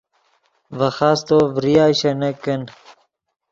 [0.77, 2.61] ڤے خاستو ڤریا شینک کن